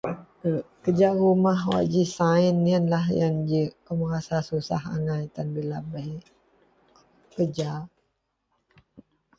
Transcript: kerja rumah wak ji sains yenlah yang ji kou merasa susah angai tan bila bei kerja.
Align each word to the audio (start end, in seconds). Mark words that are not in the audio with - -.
kerja 0.83 1.09
rumah 1.21 1.59
wak 1.71 1.85
ji 1.91 2.03
sains 2.15 2.63
yenlah 2.71 3.05
yang 3.21 3.35
ji 3.49 3.61
kou 3.85 3.95
merasa 4.01 4.35
susah 4.49 4.81
angai 4.95 5.23
tan 5.35 5.47
bila 5.55 5.77
bei 5.91 6.11
kerja. 7.33 7.71